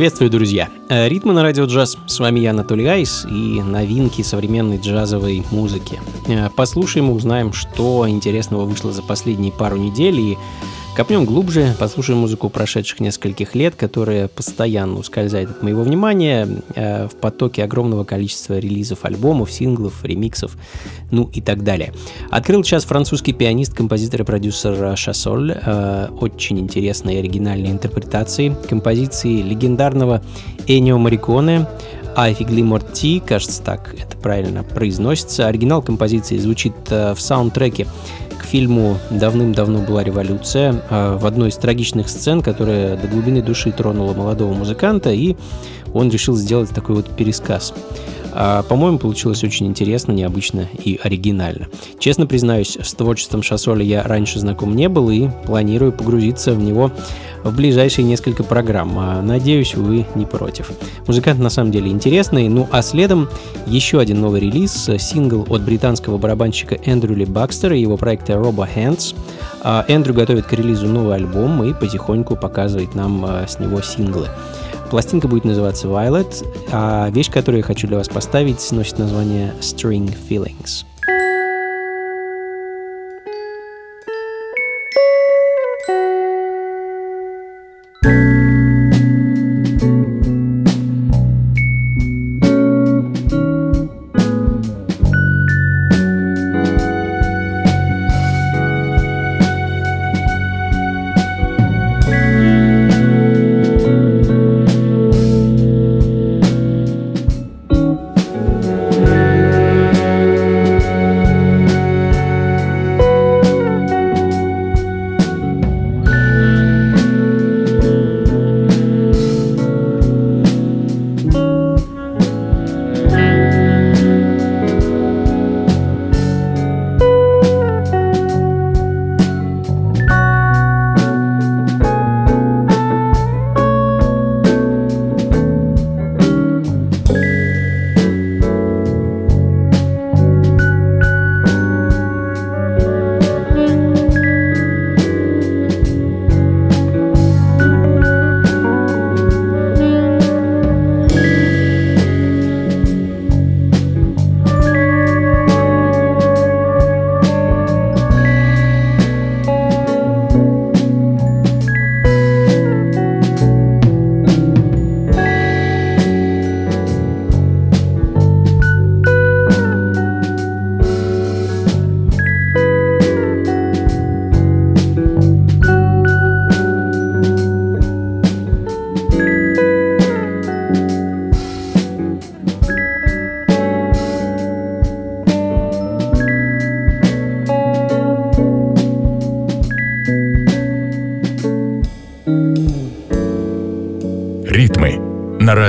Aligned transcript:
Приветствую, 0.00 0.30
друзья! 0.30 0.70
Э, 0.88 1.10
Ритмы 1.10 1.34
на 1.34 1.42
радио 1.42 1.66
джаз. 1.66 1.98
С 2.06 2.20
вами 2.20 2.40
я, 2.40 2.52
Анатолий 2.52 2.86
Айс, 2.86 3.26
и 3.26 3.60
новинки 3.60 4.22
современной 4.22 4.78
джазовой 4.78 5.44
музыки. 5.50 6.00
Э, 6.26 6.48
послушаем 6.48 7.10
и 7.10 7.12
узнаем, 7.12 7.52
что 7.52 8.08
интересного 8.08 8.64
вышло 8.64 8.92
за 8.92 9.02
последние 9.02 9.52
пару 9.52 9.76
недель, 9.76 10.18
и 10.18 10.38
Копнем 10.96 11.24
глубже, 11.24 11.74
послушаем 11.78 12.18
музыку 12.18 12.50
прошедших 12.50 12.98
нескольких 12.98 13.54
лет, 13.54 13.76
которая 13.76 14.26
постоянно 14.26 14.98
ускользает 14.98 15.48
от 15.48 15.62
моего 15.62 15.82
внимания 15.82 16.48
э, 16.74 17.06
в 17.06 17.14
потоке 17.14 17.62
огромного 17.62 18.02
количества 18.02 18.58
релизов 18.58 19.04
альбомов, 19.04 19.52
синглов, 19.52 20.04
ремиксов, 20.04 20.56
ну 21.12 21.30
и 21.32 21.40
так 21.40 21.62
далее. 21.62 21.94
Открыл 22.30 22.64
сейчас 22.64 22.84
французский 22.84 23.32
пианист, 23.32 23.72
композитор 23.72 24.22
и 24.22 24.24
продюсер 24.24 24.96
Шассоль. 24.96 25.52
Э, 25.64 26.08
очень 26.20 26.58
интересные 26.58 27.16
и 27.16 27.18
оригинальные 27.20 27.70
интерпретации 27.70 28.54
композиции 28.68 29.42
легендарного 29.42 30.22
Энио 30.66 30.98
Мариконе, 30.98 31.66
Figli 32.16 32.62
Morti, 32.62 33.22
кажется 33.24 33.62
так 33.62 33.94
это 33.94 34.16
правильно 34.16 34.64
произносится. 34.64 35.46
Оригинал 35.46 35.82
композиции 35.82 36.36
звучит 36.36 36.74
э, 36.90 37.14
в 37.14 37.20
саундтреке 37.20 37.86
фильму 38.50 38.98
«Давным-давно 39.10 39.78
была 39.78 40.02
революция» 40.02 40.82
а, 40.90 41.16
в 41.16 41.24
одной 41.24 41.50
из 41.50 41.56
трагичных 41.56 42.08
сцен, 42.08 42.42
которая 42.42 42.96
до 42.96 43.06
глубины 43.06 43.42
души 43.42 43.70
тронула 43.70 44.12
молодого 44.12 44.52
музыканта, 44.52 45.12
и 45.12 45.36
он 45.94 46.10
решил 46.10 46.34
сделать 46.34 46.70
такой 46.70 46.96
вот 46.96 47.08
пересказ. 47.10 47.72
А, 48.32 48.62
по-моему, 48.62 48.98
получилось 48.98 49.44
очень 49.44 49.66
интересно, 49.66 50.12
необычно 50.12 50.68
и 50.82 50.98
оригинально. 51.02 51.68
Честно 51.98 52.26
признаюсь, 52.26 52.76
с 52.80 52.94
творчеством 52.94 53.42
Шассоля 53.42 53.82
я 53.82 54.02
раньше 54.02 54.38
знаком 54.38 54.74
не 54.74 54.88
был 54.88 55.10
и 55.10 55.28
планирую 55.46 55.92
погрузиться 55.92 56.52
в 56.52 56.58
него 56.58 56.90
в 57.42 57.54
ближайшие 57.54 58.04
несколько 58.04 58.44
программ. 58.44 58.98
А, 58.98 59.22
надеюсь, 59.22 59.74
вы 59.74 60.06
не 60.14 60.26
против. 60.26 60.70
Музыкант 61.06 61.40
на 61.40 61.50
самом 61.50 61.72
деле 61.72 61.90
интересный, 61.90 62.48
ну 62.48 62.68
а 62.70 62.82
следом 62.82 63.28
еще 63.66 64.00
один 64.00 64.20
новый 64.20 64.40
релиз, 64.40 64.90
сингл 64.98 65.46
от 65.48 65.62
британского 65.62 66.18
барабанщика 66.18 66.76
Эндрю 66.84 67.16
Ли 67.16 67.24
Бакстера 67.24 67.76
и 67.76 67.80
его 67.80 67.96
проекта 67.96 68.34
Robo 68.34 68.68
Hands. 68.74 69.14
А, 69.62 69.84
Эндрю 69.88 70.14
готовит 70.14 70.46
к 70.46 70.52
релизу 70.52 70.86
новый 70.86 71.16
альбом 71.16 71.62
и 71.64 71.72
потихоньку 71.72 72.36
показывает 72.36 72.94
нам 72.94 73.24
а, 73.24 73.46
с 73.46 73.58
него 73.58 73.80
синглы. 73.82 74.28
Пластинка 74.90 75.28
будет 75.28 75.44
называться 75.44 75.86
Violet, 75.86 76.44
а 76.72 77.08
вещь, 77.10 77.30
которую 77.30 77.58
я 77.58 77.64
хочу 77.64 77.86
для 77.86 77.96
вас 77.96 78.08
поставить, 78.08 78.70
носит 78.72 78.98
название 78.98 79.54
String 79.60 80.12
Feelings. 80.28 80.84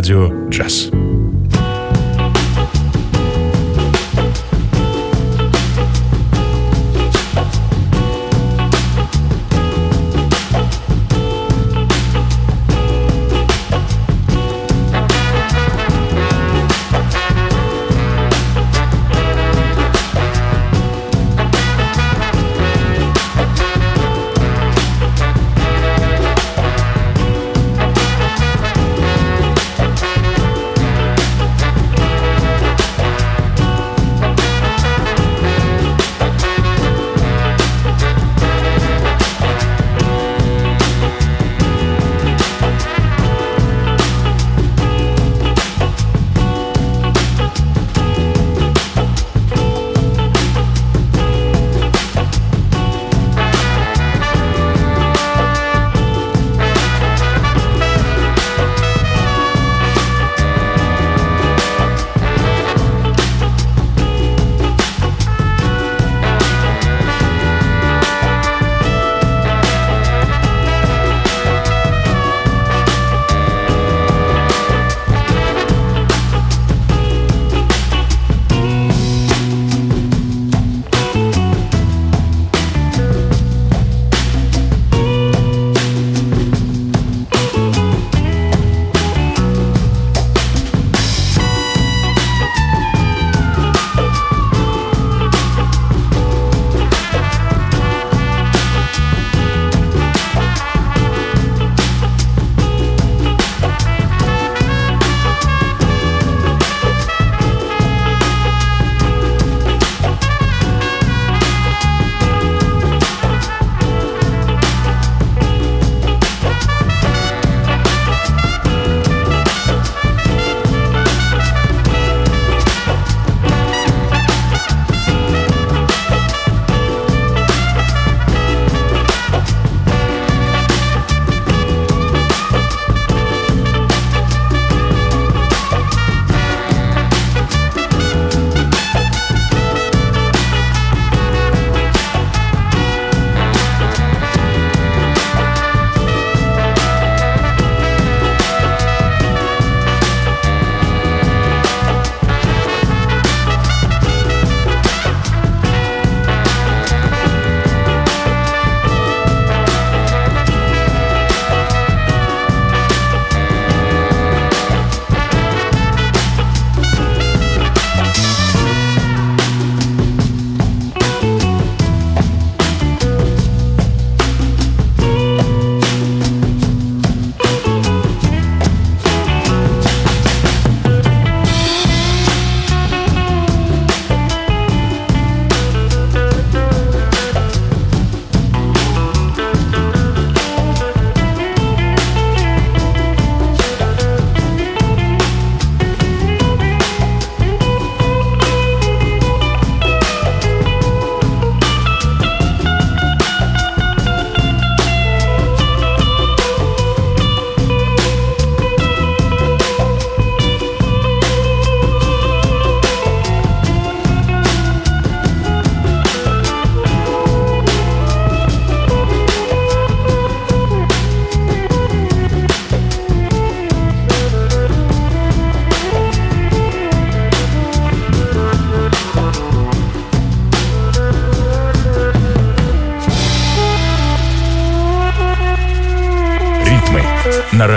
На 0.02 0.41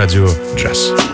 радио 0.05 0.29
«Джаз». 0.55 1.04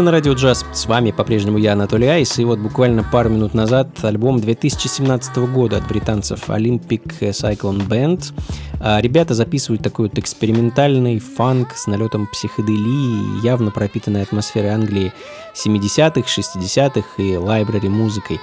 Ритмы 0.00 0.12
на 0.12 0.16
радио 0.16 0.32
джаз. 0.32 0.64
С 0.72 0.86
вами 0.86 1.10
по-прежнему 1.10 1.58
я, 1.58 1.74
Анатолий 1.74 2.06
Айс. 2.06 2.38
И 2.38 2.44
вот 2.46 2.58
буквально 2.58 3.04
пару 3.04 3.28
минут 3.28 3.52
назад 3.52 4.02
альбом 4.02 4.40
2017 4.40 5.36
года 5.52 5.76
от 5.76 5.86
британцев 5.86 6.48
Olympic 6.48 7.20
Cyclone 7.20 7.86
Band. 7.86 8.32
А, 8.80 9.02
ребята 9.02 9.34
записывают 9.34 9.82
такой 9.82 10.08
вот 10.08 10.18
экспериментальный 10.18 11.18
фанк 11.18 11.74
с 11.74 11.86
налетом 11.86 12.28
психоделии, 12.28 13.44
явно 13.44 13.70
пропитанной 13.70 14.22
атмосферой 14.22 14.70
Англии 14.70 15.12
70-х, 15.54 16.22
60-х 16.22 17.22
и 17.22 17.36
лайбрари 17.36 17.88
музыкой. 17.88 18.40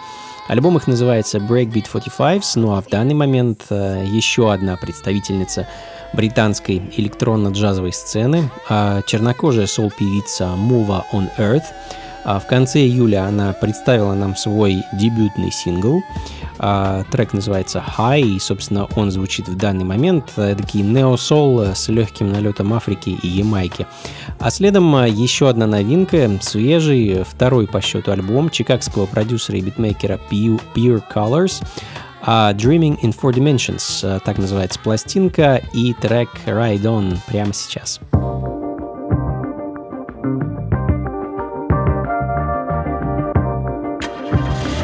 Альбом 0.47 0.77
их 0.77 0.87
называется 0.87 1.39
Breakbeat 1.39 1.87
45, 1.91 2.53
ну 2.55 2.75
а 2.75 2.81
в 2.81 2.87
данный 2.87 3.13
момент 3.13 3.65
э, 3.69 4.05
еще 4.07 4.51
одна 4.53 4.77
представительница 4.77 5.67
британской 6.13 6.81
электронно-джазовой 6.95 7.91
сцены, 7.91 8.49
а 8.69 9.01
чернокожая 9.01 9.67
сол-певица 9.67 10.45
Mova 10.55 11.03
on 11.11 11.29
Earth. 11.37 11.65
А 12.23 12.39
в 12.39 12.47
конце 12.47 12.79
июля 12.79 13.25
она 13.25 13.53
представила 13.53 14.13
нам 14.13 14.35
свой 14.35 14.83
дебютный 14.93 15.51
сингл. 15.51 16.01
А, 16.59 17.03
трек 17.11 17.33
называется 17.33 17.83
High, 17.97 18.21
и, 18.21 18.39
собственно, 18.39 18.87
он 18.95 19.11
звучит 19.11 19.47
в 19.47 19.55
данный 19.55 19.85
момент. 19.85 20.33
Такие 20.35 20.83
нео-сол 20.83 21.61
с 21.75 21.87
легким 21.87 22.31
налетом 22.31 22.73
Африки 22.73 23.17
и 23.21 23.27
Ямайки. 23.27 23.87
А 24.39 24.49
следом 24.49 25.05
еще 25.05 25.49
одна 25.49 25.67
новинка, 25.67 26.29
свежий, 26.41 27.23
второй 27.23 27.67
по 27.67 27.81
счету 27.81 28.11
альбом 28.11 28.49
чикагского 28.49 29.05
продюсера 29.05 29.57
и 29.57 29.61
битмейкера 29.61 30.19
Pure 30.31 31.03
Colors. 31.13 31.63
А 32.29 32.53
Dreaming 32.53 32.99
in 33.01 33.15
Four 33.15 33.33
Dimensions, 33.33 34.19
так 34.25 34.37
называется 34.37 34.79
пластинка, 34.79 35.61
и 35.73 35.93
трек 35.93 36.29
Ride 36.45 36.81
On 36.81 37.17
прямо 37.27 37.53
сейчас. 37.53 38.01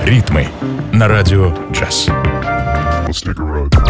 Ритмы 0.06 0.48
на 0.92 1.08
радио 1.08 1.54
джаз. 1.72 2.08
Stick 3.10 3.38
around. 3.38 3.83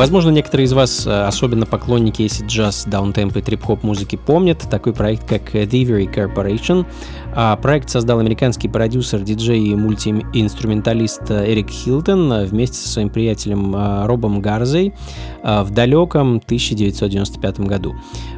Возможно, 0.00 0.30
некоторые 0.30 0.64
из 0.64 0.72
вас, 0.72 1.06
э, 1.06 1.26
особенно 1.26 1.66
поклонники 1.66 2.22
acid 2.22 2.46
джаз, 2.46 2.86
даунтемп 2.86 3.36
и 3.36 3.42
трип-хоп 3.42 3.82
музыки, 3.82 4.16
помнят 4.16 4.58
такой 4.70 4.94
проект, 4.94 5.28
как 5.28 5.54
Thievery 5.54 6.10
Corporation. 6.10 6.86
А 7.34 7.54
проект 7.56 7.90
создал 7.90 8.18
американский 8.18 8.66
продюсер, 8.66 9.20
диджей 9.20 9.62
и 9.62 9.74
мультиинструменталист 9.74 11.30
Эрик 11.30 11.68
Хилтон 11.68 12.32
э, 12.32 12.46
вместе 12.46 12.76
со 12.78 12.88
своим 12.88 13.10
приятелем 13.10 13.76
э, 13.76 14.06
Робом 14.06 14.40
Гарзей 14.40 14.94
в 15.42 15.70
далеком 15.70 16.40
1995 16.46 17.60
году. 17.60 17.94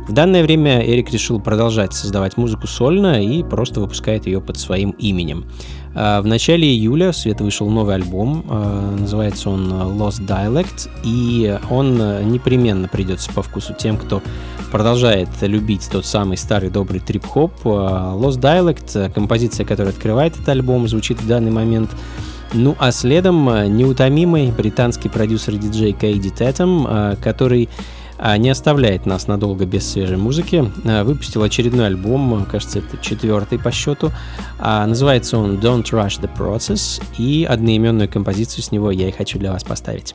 В 0.08 0.12
данное 0.12 0.42
время 0.42 0.84
Эрик 0.84 1.12
решил 1.12 1.40
продолжать 1.40 1.94
создавать 1.94 2.36
музыку 2.36 2.66
сольно 2.66 3.22
и 3.22 3.44
просто 3.44 3.80
выпускает 3.80 4.26
ее 4.26 4.40
под 4.40 4.58
своим 4.58 4.90
именем. 4.90 5.44
В 5.94 6.22
начале 6.24 6.68
июля 6.68 7.12
в 7.12 7.16
свет 7.16 7.40
вышел 7.40 7.68
новый 7.68 7.96
альбом, 7.96 8.44
называется 8.98 9.50
он 9.50 9.70
Lost 9.70 10.26
Dialect, 10.26 10.88
и 11.04 11.58
он 11.68 11.96
непременно 12.30 12.88
придется 12.88 13.30
по 13.32 13.42
вкусу 13.42 13.74
тем, 13.74 13.98
кто 13.98 14.22
продолжает 14.70 15.28
любить 15.42 15.86
тот 15.92 16.06
самый 16.06 16.38
старый 16.38 16.70
добрый 16.70 17.00
трип-хоп. 17.00 17.52
Lost 17.64 18.40
Dialect, 18.40 19.12
композиция, 19.12 19.66
которая 19.66 19.92
открывает 19.92 20.34
этот 20.34 20.48
альбом, 20.48 20.88
звучит 20.88 21.20
в 21.20 21.26
данный 21.26 21.50
момент 21.50 21.90
ну 22.54 22.76
а 22.78 22.92
следом 22.92 23.46
неутомимый 23.76 24.50
британский 24.50 25.08
продюсер-диджей 25.08 25.92
Кейди 25.92 26.30
Тетем, 26.30 27.16
который 27.22 27.68
а, 27.68 28.01
не 28.38 28.50
оставляет 28.50 29.06
нас 29.06 29.26
надолго 29.26 29.66
без 29.66 29.90
свежей 29.90 30.16
музыки. 30.16 30.70
А, 30.84 31.04
выпустил 31.04 31.42
очередной 31.42 31.86
альбом, 31.86 32.46
кажется, 32.50 32.78
это 32.78 32.96
четвертый 32.98 33.58
по 33.58 33.72
счету. 33.72 34.12
А, 34.58 34.86
называется 34.86 35.38
он 35.38 35.56
Don't 35.56 35.84
Rush 35.84 36.20
the 36.20 36.30
Process, 36.36 37.02
и 37.18 37.44
одноименную 37.44 38.08
композицию 38.08 38.62
с 38.62 38.70
него 38.70 38.90
я 38.90 39.08
и 39.08 39.12
хочу 39.12 39.38
для 39.38 39.52
вас 39.52 39.64
поставить. 39.64 40.14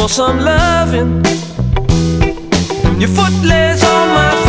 For 0.00 0.08
some 0.08 0.38
loving. 0.40 1.22
Your 2.98 3.10
foot 3.10 3.34
lays 3.44 3.84
on 3.84 4.08
my 4.08 4.39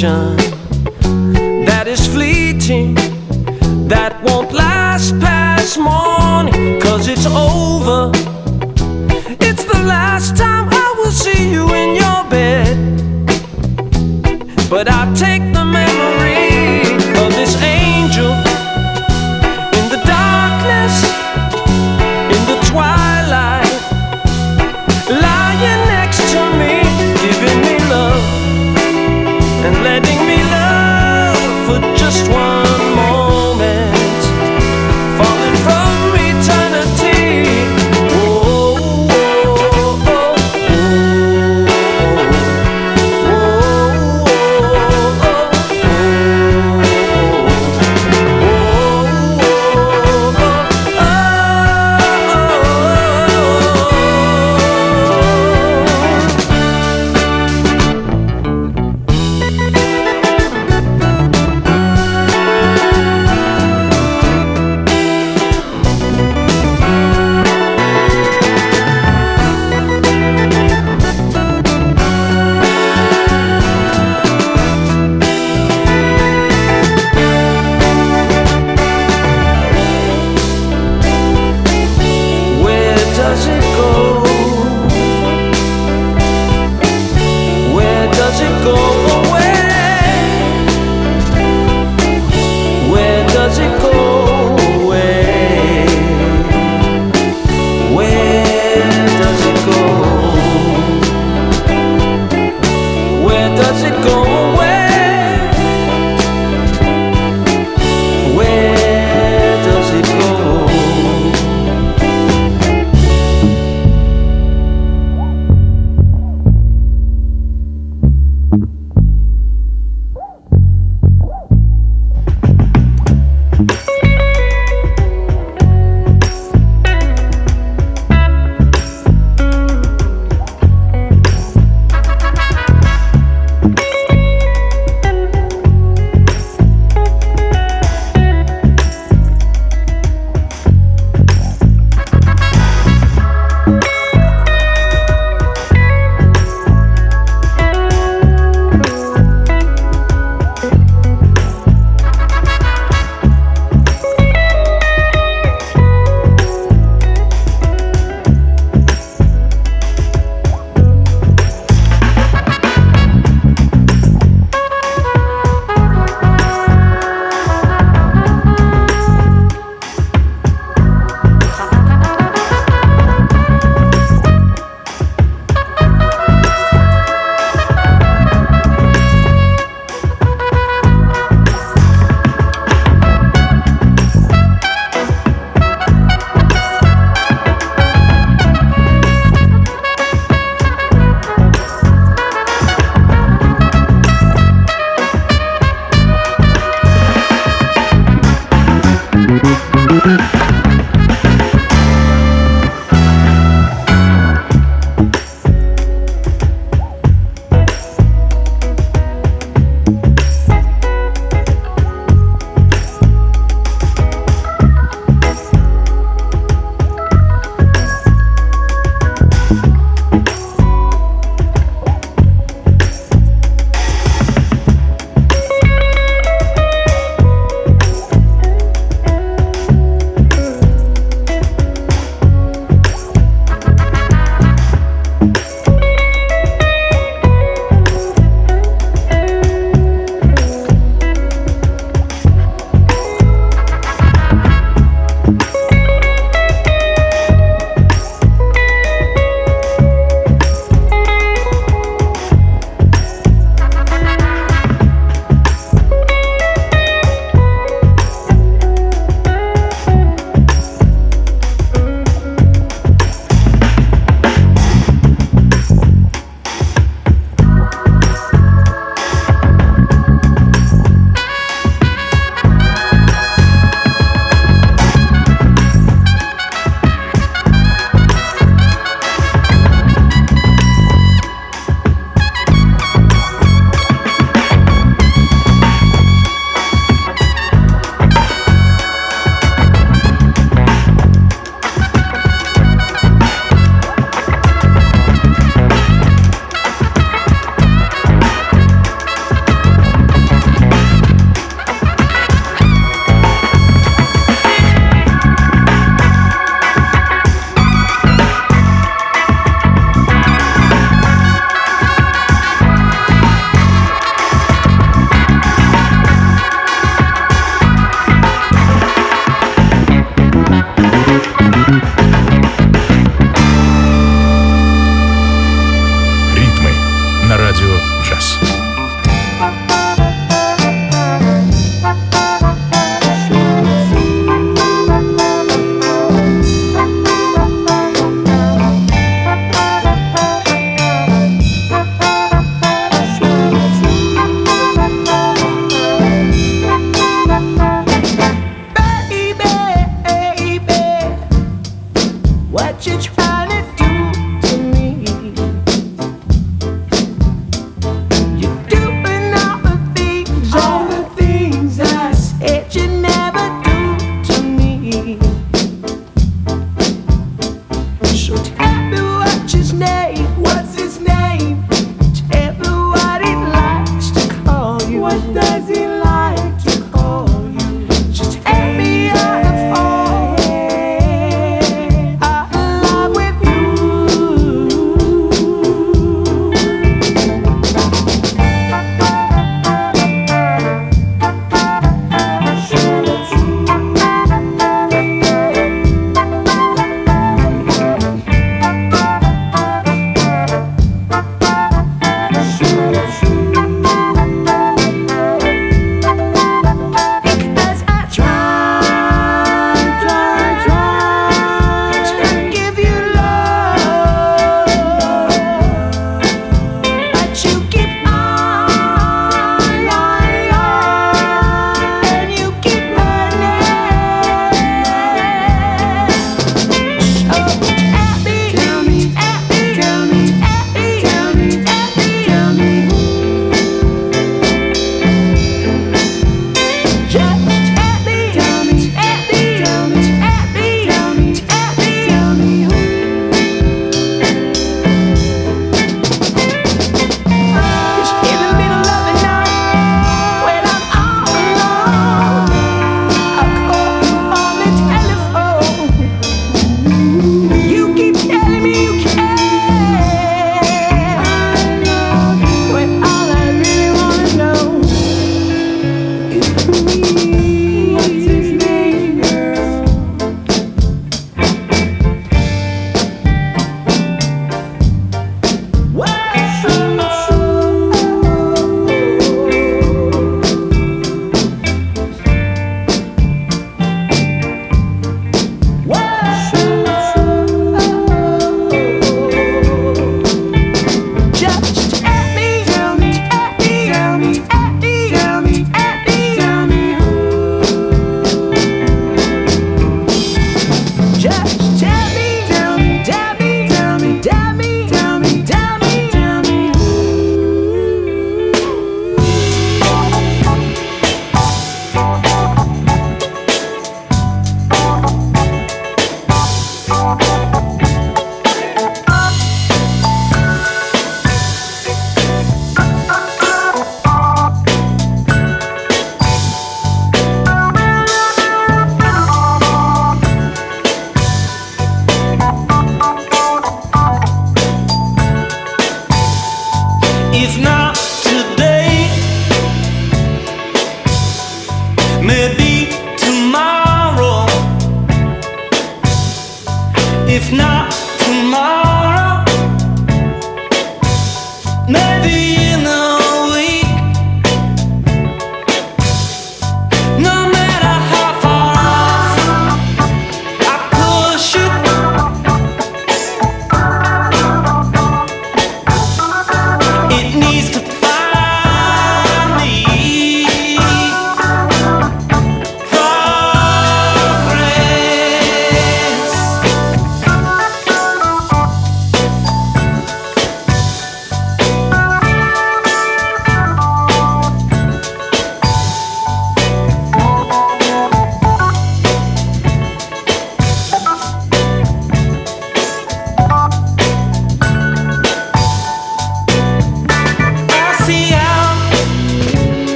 vision 0.00 0.29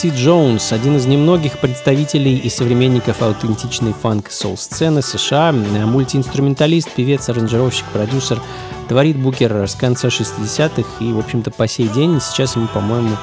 Ти 0.00 0.08
Джонс– 0.08 0.72
один 0.72 0.96
из 0.96 1.04
немногих 1.04 1.58
представителей 1.58 2.34
и 2.38 2.48
современников 2.48 3.20
аутентичной 3.20 3.92
фанк-соул-сцены 3.92 5.02
США, 5.02 5.50
э, 5.50 5.84
мультиинструменталист, 5.84 6.90
певец, 6.90 7.28
аранжировщик, 7.28 7.84
продюсер. 7.92 8.40
Творит 8.88 9.18
Букер 9.18 9.68
с 9.68 9.74
конца 9.74 10.08
60-х 10.08 11.04
и, 11.04 11.12
в 11.12 11.18
общем-то, 11.18 11.50
по 11.50 11.68
сей 11.68 11.86
день, 11.88 12.18
сейчас 12.18 12.56
ему, 12.56 12.66
по-моему, 12.68 13.14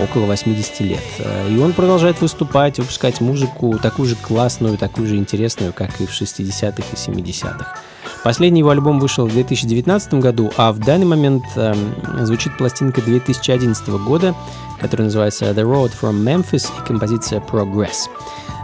около 0.00 0.24
80 0.24 0.80
лет. 0.80 1.04
Э, 1.18 1.50
И 1.50 1.58
он 1.58 1.74
продолжает 1.74 2.22
выступать, 2.22 2.78
выпускать 2.78 3.20
музыку 3.20 3.78
такую 3.78 4.08
же 4.08 4.16
классную, 4.16 4.78
такую 4.78 5.08
же 5.08 5.16
интересную, 5.16 5.74
как 5.74 6.00
и 6.00 6.06
в 6.06 6.12
60-х 6.12 6.82
и 6.92 6.96
70-х. 6.96 7.76
Последний 8.24 8.60
его 8.60 8.70
альбом 8.70 9.00
вышел 9.00 9.26
в 9.26 9.32
2019 9.32 10.14
году, 10.14 10.52
а 10.56 10.72
в 10.72 10.78
данный 10.78 11.06
момент 11.06 11.44
эм, 11.56 11.76
звучит 12.24 12.56
пластинка 12.56 13.02
2011 13.02 13.88
года, 13.88 14.34
которая 14.80 15.06
называется 15.06 15.46
The 15.46 15.62
Road 15.62 15.92
from 16.00 16.22
Memphis 16.22 16.68
и 16.78 16.86
композиция 16.86 17.40
Progress. 17.40 18.08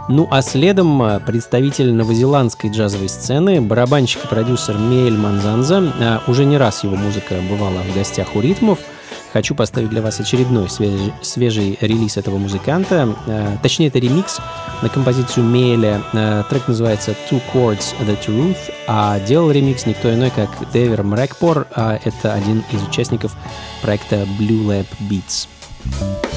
Ну 0.07 0.27
а 0.31 0.41
следом 0.41 1.01
э, 1.03 1.19
представитель 1.19 1.93
новозеландской 1.93 2.71
джазовой 2.71 3.09
сцены, 3.09 3.61
барабанщик 3.61 4.25
и 4.25 4.27
продюсер 4.27 4.77
Мейль 4.77 5.17
Манзанза. 5.17 5.93
Э, 5.99 6.19
Уже 6.31 6.45
не 6.45 6.57
раз 6.57 6.83
его 6.83 6.95
музыка 6.95 7.35
бывала 7.49 7.81
в 7.83 7.93
гостях 7.93 8.35
у 8.35 8.41
ритмов. 8.41 8.79
Хочу 9.31 9.53
поставить 9.53 9.89
для 9.89 10.01
вас 10.01 10.19
очередной 10.19 10.69
свежий, 10.69 11.13
свежий 11.21 11.77
релиз 11.81 12.17
этого 12.17 12.37
музыканта. 12.37 13.15
Э, 13.27 13.57
Точнее, 13.61 13.87
это 13.87 13.99
ремикс 13.99 14.39
на 14.81 14.89
композицию 14.89 15.45
Мейля. 15.45 16.01
Э, 16.13 16.43
Трек 16.49 16.67
называется 16.67 17.15
Two 17.29 17.41
Chords 17.53 17.93
The 18.01 18.17
Truth, 18.25 18.57
а 18.87 19.19
делал 19.19 19.51
ремикс 19.51 19.85
никто 19.85 20.13
иной, 20.13 20.31
как 20.31 20.49
Дэвер 20.71 21.03
Мрэкпор. 21.03 21.67
а 21.75 21.99
Это 22.03 22.33
один 22.33 22.63
из 22.71 22.81
участников 22.81 23.35
проекта 23.81 24.27
Blue 24.39 24.65
Lab 24.65 24.87
Beats. 25.09 25.47
Thank 25.91 26.28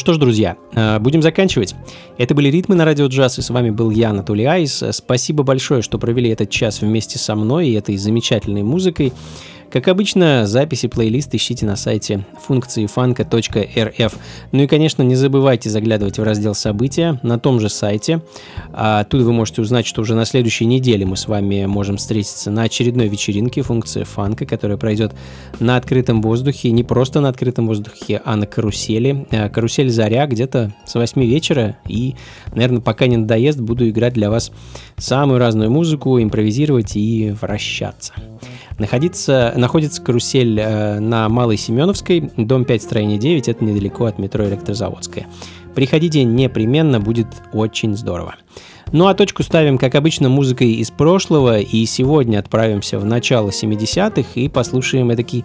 что 0.00 0.14
ж, 0.14 0.18
друзья, 0.18 0.56
э, 0.74 0.98
будем 0.98 1.22
заканчивать. 1.22 1.74
Это 2.20 2.34
были 2.34 2.50
«Ритмы 2.50 2.74
на 2.74 2.84
радио 2.84 3.06
джаз», 3.06 3.38
и 3.38 3.40
с 3.40 3.48
вами 3.48 3.70
был 3.70 3.88
я, 3.88 4.10
Анатолий 4.10 4.44
Айс. 4.44 4.84
Спасибо 4.90 5.42
большое, 5.42 5.80
что 5.80 5.98
провели 5.98 6.28
этот 6.28 6.50
час 6.50 6.82
вместе 6.82 7.18
со 7.18 7.34
мной 7.34 7.68
и 7.68 7.72
этой 7.72 7.96
замечательной 7.96 8.62
музыкой. 8.62 9.14
Как 9.70 9.86
обычно, 9.86 10.48
записи 10.48 10.88
плейлист 10.88 11.32
ищите 11.32 11.64
на 11.64 11.76
сайте 11.76 12.26
функции 12.44 12.86
фанка.рф. 12.86 14.14
Ну 14.50 14.62
и, 14.64 14.66
конечно, 14.66 15.02
не 15.02 15.14
забывайте 15.14 15.70
заглядывать 15.70 16.18
в 16.18 16.22
раздел 16.24 16.56
«События» 16.56 17.20
на 17.22 17.38
том 17.38 17.60
же 17.60 17.68
сайте. 17.68 18.20
А 18.72 18.98
оттуда 19.00 19.22
вы 19.22 19.32
можете 19.32 19.62
узнать, 19.62 19.86
что 19.86 20.02
уже 20.02 20.16
на 20.16 20.24
следующей 20.24 20.64
неделе 20.64 21.06
мы 21.06 21.16
с 21.16 21.28
вами 21.28 21.66
можем 21.66 21.98
встретиться 21.98 22.50
на 22.50 22.64
очередной 22.64 23.06
вечеринке 23.06 23.62
функции 23.62 24.02
фанка, 24.02 24.44
которая 24.44 24.76
пройдет 24.76 25.14
на 25.60 25.76
открытом 25.76 26.20
воздухе. 26.20 26.72
Не 26.72 26.82
просто 26.82 27.20
на 27.20 27.28
открытом 27.28 27.68
воздухе, 27.68 28.20
а 28.24 28.34
на 28.34 28.46
карусели. 28.46 29.28
А, 29.30 29.48
Карусель 29.50 29.90
«Заря» 29.90 30.26
где-то 30.26 30.74
с 30.84 30.96
8 30.96 31.24
вечера. 31.24 31.76
И, 31.86 32.09
наверное, 32.52 32.80
пока 32.80 33.06
не 33.06 33.16
надоест, 33.16 33.60
буду 33.60 33.88
играть 33.88 34.14
для 34.14 34.30
вас 34.30 34.52
самую 34.96 35.38
разную 35.38 35.70
музыку, 35.70 36.20
импровизировать 36.20 36.96
и 36.96 37.34
вращаться. 37.40 38.12
Находится, 38.78 39.52
находится 39.56 40.02
карусель 40.02 40.58
э, 40.58 41.00
на 41.00 41.28
Малой 41.28 41.56
Семеновской, 41.56 42.30
дом 42.36 42.64
5, 42.64 42.82
строение 42.82 43.18
9, 43.18 43.48
это 43.48 43.64
недалеко 43.64 44.06
от 44.06 44.18
метро 44.18 44.46
Электрозаводская. 44.46 45.26
Приходите 45.74 46.24
непременно, 46.24 47.00
будет 47.00 47.28
очень 47.52 47.96
здорово. 47.96 48.36
Ну 48.92 49.06
а 49.06 49.14
точку 49.14 49.42
ставим, 49.44 49.78
как 49.78 49.94
обычно, 49.94 50.28
музыкой 50.28 50.72
из 50.72 50.90
прошлого, 50.90 51.60
и 51.60 51.86
сегодня 51.86 52.38
отправимся 52.38 52.98
в 52.98 53.04
начало 53.04 53.50
70-х 53.50 54.28
и 54.34 54.48
послушаем 54.48 55.10
такой 55.10 55.44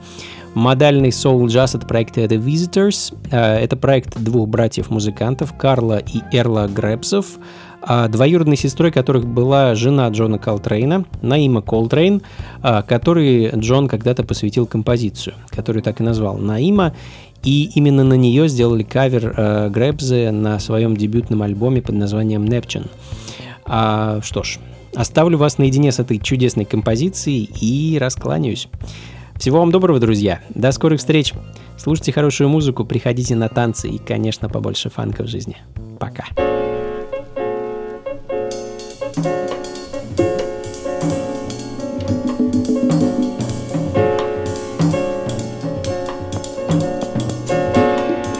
модальный 0.55 1.11
соул-джаз 1.11 1.75
от 1.75 1.87
проекта 1.87 2.21
The 2.21 2.43
Visitors. 2.43 3.15
Э, 3.29 3.57
Это 3.59 3.77
проект 3.77 4.17
двух 4.19 4.49
братьев-музыкантов, 4.49 5.55
Карла 5.55 5.97
и 5.99 6.21
Эрла 6.35 6.67
Граббсов, 6.67 7.37
а 7.81 8.07
двоюродной 8.07 8.57
сестрой 8.57 8.91
которых 8.91 9.27
была 9.27 9.75
жена 9.75 10.07
Джона 10.09 10.39
Колтрейна, 10.39 11.05
Наима 11.21 11.61
Колтрейн, 11.61 12.23
а, 12.63 12.81
которой 12.81 13.51
Джон 13.51 13.87
когда-то 13.87 14.23
посвятил 14.23 14.65
композицию, 14.65 15.35
которую 15.49 15.83
так 15.83 16.01
и 16.01 16.03
назвал 16.03 16.37
Наима. 16.37 16.95
И 17.43 17.69
именно 17.75 18.03
на 18.03 18.15
нее 18.15 18.47
сделали 18.47 18.81
кавер 18.81 19.35
э, 19.37 20.31
на 20.31 20.57
своем 20.57 20.97
дебютном 20.97 21.43
альбоме 21.43 21.83
под 21.83 21.93
названием 21.93 22.43
Neptune. 22.45 22.89
А, 23.65 24.19
что 24.23 24.41
ж, 24.41 24.57
оставлю 24.95 25.37
вас 25.37 25.59
наедине 25.59 25.91
с 25.91 25.99
этой 25.99 26.17
чудесной 26.17 26.65
композицией 26.65 27.47
и 27.61 27.99
раскланяюсь. 27.99 28.67
Всего 29.37 29.59
вам 29.59 29.71
доброго, 29.71 29.99
друзья. 29.99 30.39
До 30.49 30.71
скорых 30.71 30.99
встреч. 30.99 31.33
Слушайте 31.77 32.11
хорошую 32.11 32.49
музыку, 32.49 32.85
приходите 32.85 33.35
на 33.35 33.49
танцы 33.49 33.89
и, 33.89 33.97
конечно, 33.97 34.49
побольше 34.49 34.89
фанка 34.89 35.23
в 35.23 35.27
жизни. 35.27 35.57
Пока. 35.99 36.25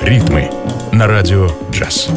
Ритмы 0.01 0.49
на 0.91 1.07
радио 1.07 1.49
джаз. 1.71 2.09